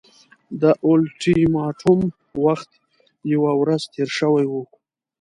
[0.61, 1.99] د اولټیماټوم
[2.45, 2.69] وخت
[3.33, 4.61] یوه ورځ تېر شوی وو.